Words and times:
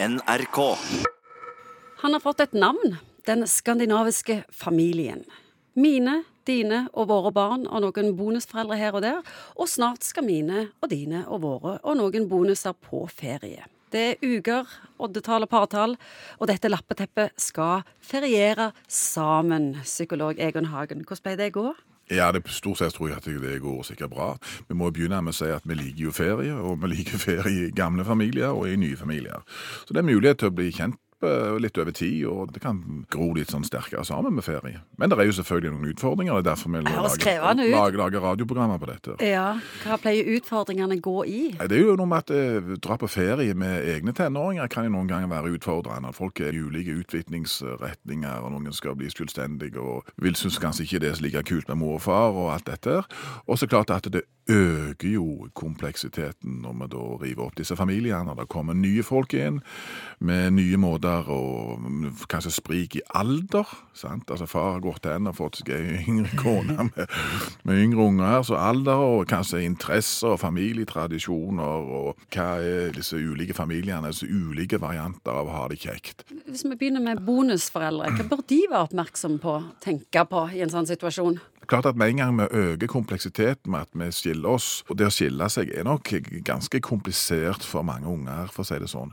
NRK. 0.00 0.78
Han 1.96 2.12
har 2.12 2.20
fått 2.20 2.40
et 2.40 2.52
navn, 2.52 2.96
den 3.26 3.42
skandinaviske 3.50 4.44
familien. 4.54 5.24
Mine, 5.74 6.20
dine 6.46 6.84
og 6.92 7.08
våre 7.10 7.32
barn 7.34 7.64
og 7.66 7.82
noen 7.82 8.12
bonusforeldre 8.14 8.78
her 8.78 8.94
og 8.94 9.02
der. 9.02 9.18
Og 9.58 9.66
snart 9.66 10.06
skal 10.06 10.28
mine 10.28 10.68
og 10.78 10.92
dine 10.92 11.24
og 11.26 11.42
våre 11.42 11.74
og 11.82 11.98
noen 11.98 12.28
bonuser 12.30 12.78
på 12.78 13.02
ferie. 13.10 13.66
Det 13.90 14.04
er 14.12 14.22
uker, 14.22 14.70
oddetall 15.02 15.48
og 15.48 15.50
partall, 15.50 15.98
og 16.38 16.46
dette 16.46 16.70
lappeteppet 16.70 17.34
skal 17.40 17.82
feriere 17.98 18.70
sammen. 18.86 19.72
Psykolog 19.82 20.38
Egon 20.38 20.70
Hagen, 20.70 21.02
hvordan 21.08 21.26
ble 21.26 21.38
det 21.42 21.50
i 21.50 21.56
går? 21.58 21.87
Ja, 22.10 22.30
det, 22.32 22.46
Stort 22.48 22.78
sett 22.80 22.94
tror 22.96 23.10
jeg 23.10 23.18
at 23.18 23.26
det 23.28 23.58
går 23.60 23.82
sikkert 23.84 24.10
bra. 24.10 24.28
Vi 24.68 24.76
må 24.78 24.90
begynne 24.90 25.20
med 25.22 25.34
å 25.34 25.38
si 25.38 25.50
at 25.52 25.66
vi 25.68 25.76
liker 25.76 26.08
jo 26.08 26.14
ferie, 26.16 26.54
og 26.54 26.80
vi 26.82 26.94
liker 26.94 27.20
ferie 27.28 27.68
i 27.68 27.74
gamle 27.74 28.06
familier 28.08 28.56
og 28.56 28.68
i 28.70 28.78
nye 28.80 28.96
familier. 28.96 29.44
Så 29.84 29.92
det 29.92 30.02
er 30.02 30.08
mulighet 30.08 30.40
til 30.40 30.52
å 30.52 30.56
bli 30.56 30.70
kjent 30.72 30.96
litt 31.58 31.78
over 31.78 31.90
tid, 31.90 32.26
og 32.30 32.52
det 32.54 32.60
kan 32.62 32.78
gro 33.10 33.32
litt 33.34 33.50
sånn 33.50 33.64
sterkere 33.66 34.04
sammen 34.06 34.36
med 34.36 34.44
ferie. 34.46 34.82
Men 35.00 35.10
det 35.10 35.18
er 35.18 35.26
jo 35.26 35.34
selvfølgelig 35.40 35.72
noen 35.74 35.90
utfordringer. 35.92 36.36
Det 36.38 36.44
er 36.44 36.48
derfor 36.52 36.70
vi 36.70 36.82
lager, 36.84 37.72
lager, 37.74 37.98
lager 37.98 38.24
radioprogrammer 38.26 38.78
på 38.78 38.90
dette. 38.90 39.16
Ja, 39.26 39.48
Hva 39.82 39.98
pleier 39.98 40.30
utfordringene 40.36 41.00
gå 41.02 41.16
i? 41.26 41.40
Det 41.58 41.74
er 41.74 41.82
jo 41.82 41.96
noe 41.98 42.08
med 42.10 42.22
at 42.22 42.34
eh, 42.34 42.70
dra 42.84 42.98
på 43.00 43.10
ferie 43.10 43.56
med 43.58 43.88
egne 43.96 44.14
tenåringer 44.14 44.70
kan 44.70 44.86
jo 44.86 44.94
noen 44.94 45.10
ganger 45.10 45.32
være 45.32 45.56
utfordrende. 45.58 46.14
Folk 46.16 46.40
er 46.44 46.54
i 46.54 46.62
ulike 46.62 46.94
utviklingsretninger, 47.02 48.38
og 48.44 48.54
noen 48.54 48.74
skal 48.76 48.96
bli 48.98 49.10
selvstendige 49.12 49.82
og 49.82 50.08
vil 50.22 50.38
synes 50.38 50.60
kanskje 50.62 50.86
ikke 50.86 51.02
det 51.02 51.10
er 51.12 51.18
så 51.18 51.26
like 51.26 51.44
kult 51.48 51.68
med 51.72 51.82
mor 51.82 51.98
og 51.98 52.04
far 52.06 52.30
og 52.36 52.52
alt 52.54 52.68
dette. 52.70 53.00
Og 53.46 53.58
så 53.58 53.66
klart 53.66 53.90
at 53.94 54.10
det 54.12 54.22
øker 54.48 55.08
jo 55.08 55.48
kompleksiteten 55.56 56.60
når 56.62 56.76
vi 56.78 56.88
da 56.92 57.02
river 57.22 57.44
opp 57.44 57.58
disse 57.58 57.76
familiene. 57.76 58.34
Det 58.38 58.48
kommer 58.50 58.76
nye 58.76 59.02
folk 59.06 59.34
inn 59.36 59.60
med 60.24 60.54
nye 60.56 60.78
måter 60.80 61.28
og 61.32 61.84
kanskje 62.30 62.54
sprik 62.56 62.98
i 62.98 63.04
alder. 63.14 63.68
sant? 63.94 64.30
Altså 64.30 64.46
Far 64.46 64.72
har 64.72 64.84
gått 64.84 65.06
hen 65.06 65.28
og 65.28 65.36
fått 65.36 65.60
seg 65.60 65.72
ei 65.76 66.04
yngre 66.08 66.32
kone 66.38 66.76
med, 66.90 67.12
med 67.68 67.82
yngre 67.84 68.06
unger. 68.08 68.42
Så 68.46 68.58
alder 68.58 69.04
og 69.04 69.26
kanskje 69.30 69.64
interesser 69.66 70.34
og 70.34 70.40
familietradisjoner 70.40 71.92
og 71.98 72.24
hva 72.34 72.48
er 72.62 72.96
disse 72.96 73.16
ulike 73.18 73.56
familiene, 73.56 74.12
disse 74.12 74.28
ulike 74.28 74.80
varianter 74.80 75.34
av 75.34 75.50
å 75.50 75.56
ha 75.58 75.68
det 75.68 75.80
kjekt. 75.82 76.24
Hvis 76.48 76.64
vi 76.64 76.74
begynner 76.74 77.04
med 77.04 77.22
bonusforeldre, 77.26 78.14
hva 78.16 78.28
bør 78.32 78.44
de 78.48 78.64
være 78.70 78.88
oppmerksomme 78.88 79.42
på, 79.42 79.60
tenke 79.84 80.24
på 80.28 80.48
i 80.56 80.64
en 80.64 80.72
sånn 80.72 80.88
situasjon? 80.88 81.40
Klart 81.68 81.86
at 81.86 81.96
Med 81.96 82.08
en 82.08 82.16
gang 82.16 82.38
vi 82.38 82.44
øker 82.50 82.86
kompleksiteten 82.86 83.70
med 83.70 83.80
at 83.80 83.88
vi 83.92 84.12
skiller 84.12 84.48
oss, 84.48 84.84
og 84.88 84.96
det 84.98 85.06
å 85.06 85.12
skille 85.12 85.48
seg 85.52 85.68
er 85.76 85.84
nok 85.84 86.08
ganske 86.44 86.80
komplisert 86.80 87.60
for 87.60 87.84
mange 87.84 88.08
unger, 88.08 88.48
for 88.48 88.64
å 88.64 88.68
si 88.68 88.78
det 88.80 88.88
sånn. 88.88 89.10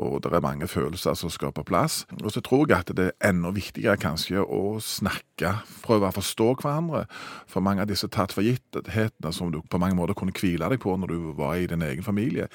Og 0.00 0.22
det 0.24 0.32
er 0.32 0.40
mange 0.40 0.68
følelser 0.72 1.12
som 1.20 1.28
skal 1.30 1.52
på 1.52 1.64
plass. 1.68 2.06
Og 2.22 2.32
så 2.32 2.40
tror 2.40 2.64
jeg 2.70 2.78
at 2.78 2.92
det 2.96 3.10
er 3.10 3.28
enda 3.28 3.50
viktigere 3.52 4.00
kanskje 4.00 4.40
å 4.40 4.78
snakke, 4.80 5.50
prøve 5.84 6.08
å 6.08 6.16
forstå 6.16 6.46
hverandre. 6.62 7.02
For 7.50 7.60
mange 7.60 7.84
av 7.84 7.90
disse 7.90 8.08
tatt 8.08 8.32
for 8.32 8.46
gitthetene 8.46 9.34
som 9.36 9.52
du 9.52 9.60
på 9.60 9.80
mange 9.82 9.98
måter 9.98 10.16
kunne 10.16 10.32
hvile 10.32 10.70
deg 10.72 10.80
på 10.80 10.96
når 10.96 11.12
du 11.12 11.28
var 11.36 11.60
i 11.60 11.68
din 11.68 11.84
egen 11.84 12.06
familie, 12.06 12.48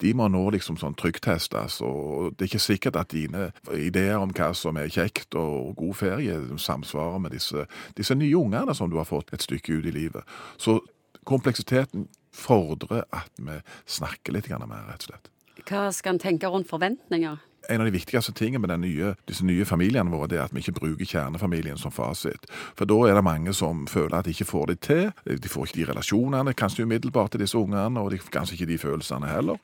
de 0.00 0.14
må 0.16 0.30
nå 0.32 0.46
liksom 0.56 0.80
sånn 0.80 0.96
trykktestes. 0.96 1.82
Og 1.84 2.32
det 2.38 2.46
er 2.46 2.52
ikke 2.54 2.64
sikkert 2.70 3.02
at 3.02 3.12
dine 3.12 3.50
ideer 3.68 4.16
om 4.16 4.32
hva 4.32 4.54
som 4.56 4.80
er 4.80 4.88
kjekt 4.88 5.36
og 5.36 5.76
god 5.76 6.00
ferie, 6.00 6.40
samsvarer 6.56 7.20
med 7.20 7.36
disse, 7.36 7.68
disse 8.00 8.16
nye 8.16 8.32
ungene 8.38 8.77
som 8.78 8.92
du 8.92 8.98
har 9.00 9.08
fått 9.08 9.32
et 9.34 9.44
stykke 9.44 9.80
ut 9.80 9.90
i 9.90 9.94
livet. 9.94 10.38
Så 10.56 10.78
kompleksiteten 11.28 12.06
fordrer 12.34 13.04
at 13.14 13.32
vi 13.36 13.58
snakker 13.90 14.36
litt 14.36 14.48
mer, 14.48 14.86
rett 14.88 15.04
og 15.04 15.10
slett. 15.10 15.30
Hva 15.68 15.88
skal 15.92 16.16
en 16.16 16.22
tenke 16.22 16.48
rundt 16.48 16.70
forventninger? 16.70 17.42
En 17.68 17.80
av 17.80 17.88
de 17.88 17.92
viktigste 17.92 18.32
tingene 18.32 18.62
med 18.64 18.80
nye, 18.80 19.12
disse 19.28 19.44
nye 19.44 19.64
familiene 19.68 20.12
våre, 20.12 20.28
det 20.30 20.38
er 20.38 20.46
at 20.46 20.54
vi 20.56 20.62
ikke 20.62 20.78
bruker 20.78 21.08
kjernefamilien 21.08 21.76
som 21.80 21.92
fasit. 21.92 22.46
For 22.78 22.88
da 22.88 22.96
er 23.08 23.18
det 23.18 23.24
mange 23.26 23.52
som 23.56 23.86
føler 23.90 24.18
at 24.18 24.28
de 24.28 24.32
ikke 24.32 24.48
får 24.48 24.66
det 24.70 24.78
til. 24.86 25.10
De 25.26 25.52
får 25.52 25.68
ikke 25.68 25.80
de 25.80 25.88
relasjonene 25.90 26.54
kanskje 26.56 26.86
umiddelbart 26.88 27.34
til 27.34 27.44
disse 27.44 27.58
ungene, 27.58 28.00
og 28.00 28.12
de 28.14 28.20
kanskje 28.22 28.56
ikke 28.56 28.70
de 28.72 28.78
følelsene 28.80 29.28
heller. 29.28 29.58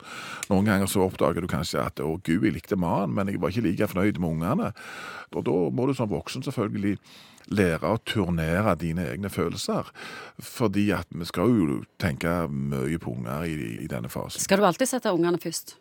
Noen 0.51 0.69
ganger 0.69 0.91
så 0.91 1.07
oppdager 1.07 1.41
du 1.41 1.49
kanskje 1.49 1.81
at 1.81 2.01
'å 2.01 2.21
gud, 2.23 2.45
jeg 2.45 2.53
likte 2.53 2.77
mannen, 2.77 3.15
men 3.15 3.29
jeg 3.29 3.41
var 3.41 3.49
ikke 3.49 3.69
like 3.69 3.89
fornøyd 3.89 4.19
med 4.19 4.29
ungene'. 4.29 4.73
Og 5.33 5.45
da 5.45 5.57
må 5.71 5.87
du 5.87 5.95
som 5.95 6.11
voksen 6.11 6.43
selvfølgelig 6.43 6.99
lære 7.53 7.89
å 7.89 8.01
turnere 8.05 8.75
dine 8.81 9.07
egne 9.11 9.31
følelser. 9.31 9.91
Fordi 10.41 10.91
at 10.97 11.07
vi 11.11 11.25
skal 11.25 11.49
jo 11.49 11.83
tenke 12.01 12.49
mye 12.49 12.99
på 12.99 13.17
unger 13.17 13.49
i, 13.49 13.85
i 13.85 13.87
denne 13.91 14.09
fasen. 14.09 14.41
Skal 14.41 14.59
du 14.59 14.69
alltid 14.69 14.89
sette 14.89 15.13
ungene 15.13 15.41
først? 15.41 15.77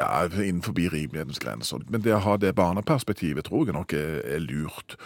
Ja, 0.00 0.26
innenfor 0.26 0.76
rimelighetens 0.76 1.40
grenser. 1.42 1.84
Men 1.88 2.02
det 2.04 2.14
å 2.16 2.22
ha 2.24 2.36
det 2.40 2.54
barneperspektivet 2.58 3.48
tror 3.48 3.66
jeg 3.66 3.76
nok 3.76 3.94
er, 3.96 4.20
er 4.36 4.42
lurt. 4.44 4.96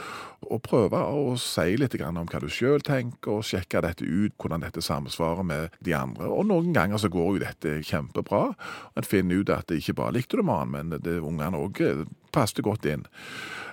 Å 0.41 0.59
prøve 0.62 0.99
å 0.99 1.37
si 1.41 1.77
litt 1.78 1.94
om 2.00 2.22
hva 2.25 2.41
du 2.43 2.49
sjøl 2.50 2.83
tenker, 2.84 3.38
og 3.38 3.47
sjekke 3.47 3.83
dette 3.84 4.05
ut, 4.06 4.34
hvordan 4.41 4.65
dette 4.65 4.83
samsvarer 4.83 5.47
med 5.47 5.81
de 5.84 5.94
andre. 5.94 6.28
Og 6.28 6.49
noen 6.50 6.72
ganger 6.77 6.99
så 6.99 7.11
går 7.12 7.34
jo 7.34 7.44
dette 7.44 7.77
kjempebra. 7.87 8.55
En 8.97 9.06
finner 9.06 9.43
ut 9.43 9.53
at 9.55 9.69
det 9.69 9.81
ikke 9.83 9.99
bare 10.03 10.16
likte 10.19 10.41
du 10.41 10.47
mannen, 10.47 10.91
men 10.91 11.03
det 11.05 11.21
ungene 11.21 11.61
òg 11.61 11.82
passet 12.34 12.65
godt 12.65 12.87
inn. 12.88 13.06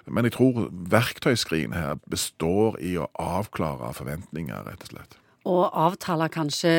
Men 0.07 0.27
jeg 0.27 0.37
tror 0.37 0.67
verktøyskrinet 0.71 1.77
her 1.77 2.03
består 2.09 2.77
i 2.83 2.95
å 2.99 3.09
avklare 3.21 3.93
forventninger, 3.97 4.67
rett 4.67 4.85
og 4.87 4.93
slett. 4.93 5.17
Og 5.47 5.69
avtale 5.71 6.27
kanskje 6.29 6.73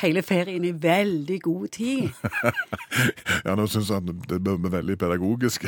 hele 0.00 0.22
ferien 0.22 0.64
i 0.64 0.70
veldig 0.82 1.38
god 1.42 1.66
tid. 1.74 2.08
ja, 3.46 3.54
nå 3.58 3.66
syns 3.70 3.90
han 3.94 4.06
det 4.06 4.38
bør 4.42 4.58
være 4.64 4.72
veldig 4.78 4.96
pedagogisk. 4.98 5.66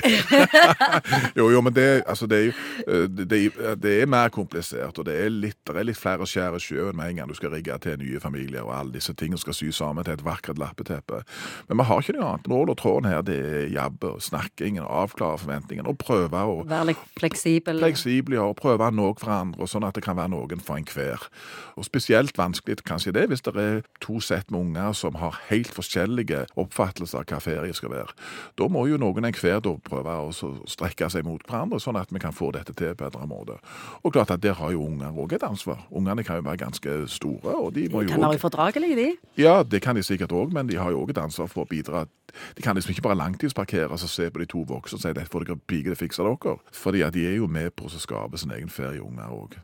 jo, 1.38 1.48
jo, 1.53 1.60
men 1.60 1.75
det, 1.75 1.86
altså, 2.06 2.26
det, 2.30 2.38
er 2.38 2.48
jo, 2.48 3.06
det, 3.06 3.41
det, 3.82 3.94
er 4.03 4.10
mer 4.10 4.32
komplisert, 4.34 4.98
og 4.98 5.06
det 5.06 5.16
er 5.25 5.30
litt, 5.30 5.58
det 5.69 5.76
er 5.78 5.88
litt 5.88 5.98
flere 5.98 6.26
skjær 6.28 6.56
i 6.58 6.62
sjøen 6.62 6.98
med 6.98 7.12
en 7.12 7.20
gang 7.20 7.30
du 7.30 7.36
skal 7.38 7.54
rigge 7.54 7.76
til 7.84 7.98
nye 8.00 8.22
familier, 8.22 8.62
og 8.62 8.74
alle 8.78 8.97
disse 8.97 9.14
tingene 9.19 9.41
skal 9.42 9.56
sy 9.59 9.70
sammen 9.74 10.06
til 10.06 10.16
et 10.16 10.24
vakkert 10.26 10.60
lappeteppe. 10.62 11.22
Men 11.69 11.82
vi 11.82 11.88
har 11.91 12.03
ikke 12.03 12.16
noe 12.19 12.32
annet. 12.32 12.50
Nål 12.53 12.74
og 12.74 12.78
tråden 12.80 13.10
her 13.10 13.22
det 13.26 13.38
er 13.38 13.69
jabbe 13.74 14.16
og 14.16 14.24
snakkingen, 14.24 14.86
avklare 14.86 15.41
forventningene 15.42 15.91
og 15.92 16.00
prøve 16.03 16.42
å 16.42 16.59
Være 16.66 16.92
litt 16.92 17.03
fleksibel. 17.19 17.80
Fleksibel, 17.82 18.38
ja, 18.38 18.47
og 18.50 18.59
prøve 18.59 18.91
noe 18.94 19.14
for 19.19 19.34
andre, 19.34 19.66
sånn 19.69 19.86
at 19.86 19.98
det 19.98 20.04
kan 20.04 20.19
være 20.19 20.32
noen 20.32 20.62
for 20.62 20.78
enhver. 20.78 21.26
Og 21.76 21.86
spesielt 21.86 22.31
vanskelig 22.38 22.82
kanskje 22.87 23.15
det 23.16 23.26
hvis 23.31 23.44
det 23.47 23.54
er 23.59 23.82
to 24.03 24.20
sett 24.20 24.50
med 24.50 24.60
unger 24.60 24.93
som 24.97 25.16
har 25.20 25.38
helt 25.48 25.72
forskjellige 25.75 26.47
oppfattelser 26.60 27.22
av 27.22 27.28
hva 27.28 27.41
ferie 27.43 27.75
skal 27.76 27.93
være. 27.93 28.16
Da 28.59 28.69
må 28.72 28.87
jo 28.91 29.00
noen 29.00 29.28
enhver 29.28 29.62
da 29.65 29.75
prøve 29.84 30.16
å 30.28 30.31
strekke 30.69 31.10
seg 31.12 31.26
mot 31.26 31.42
hverandre, 31.48 31.81
sånn 31.82 31.98
at 32.00 32.12
vi 32.12 32.22
kan 32.22 32.34
få 32.37 32.53
dette 32.56 32.75
til 32.76 32.94
på 32.94 33.06
en 33.06 33.12
bedre 33.12 33.28
måte. 33.28 33.59
Og 34.03 34.12
klart 34.15 34.31
at 34.34 34.42
der 34.42 34.56
har 34.59 34.72
jo 34.75 34.87
unger 34.87 35.12
òg 35.12 35.37
et 35.37 35.47
ansvar. 35.47 35.84
Ungene 35.91 36.25
kan 36.26 36.41
jo 36.41 36.47
være 36.47 36.62
ganske 36.65 36.97
store. 37.09 37.56
og 37.56 37.72
de 37.75 37.88
må 37.88 38.03
de 38.03 38.10
jo 38.10 38.16
kan 38.16 38.26
være 38.26 38.41
ufordragelige, 38.41 38.97
de. 38.97 39.42
Ja, 39.42 39.62
det 39.62 39.82
kan 39.82 39.97
de 39.97 40.03
sikkert 40.03 40.32
òg, 40.32 40.53
men 40.53 40.66
de 40.69 40.76
har 40.76 40.91
jo 40.91 41.03
òg 41.03 41.10
et 41.10 41.22
ansvar 41.22 41.48
for 41.48 41.65
å 41.65 41.69
bidra. 41.69 42.06
De 42.56 42.62
kan 42.62 42.76
liksom 42.76 42.94
ikke 42.94 43.03
bare 43.03 43.19
langtidsparkere 43.21 43.91
og 43.91 43.98
se 43.98 44.31
på 44.31 44.41
de 44.41 44.47
to 44.47 44.65
voksne 44.69 44.97
og 44.97 45.03
si 45.03 45.12
dette 45.12 45.31
får 45.32 45.44
dere 45.44 45.60
pike, 45.66 45.92
det 45.92 45.98
fikser 46.00 46.25
dere. 46.28 46.56
Fordi 46.72 47.03
at 47.03 47.15
de 47.15 47.26
er 47.26 47.37
jo 47.37 47.47
med 47.47 47.75
på 47.76 47.88
å 47.88 47.92
skape 47.92 48.41
sin 48.41 48.54
egen 48.56 48.72
ferie, 48.72 49.03
unger 49.03 49.28
òg. 49.28 49.59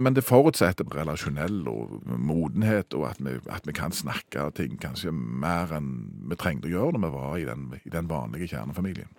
Men 0.00 0.16
det 0.16 0.24
forutsetter 0.24 0.88
relasjonell 0.96 1.66
og 1.68 1.98
modenhet, 2.16 2.94
og 2.96 3.10
at 3.10 3.18
vi, 3.20 3.34
at 3.52 3.66
vi, 3.68 3.74
kan 3.76 3.92
snakke 3.92 4.46
ting 4.56 4.78
kanskje 4.80 5.12
mer 5.12 5.74
enn 5.76 5.90
vi 6.30 6.38
trengte 6.40 6.70
å 6.70 6.72
gjøre 6.72 6.96
når 6.96 7.04
vi 7.04 7.10
var 7.18 7.34
i 7.36 7.48
den, 7.48 7.66
i 7.84 7.92
den 7.92 8.08
vanlige 8.08 8.48
kjernefamilien. 8.54 9.10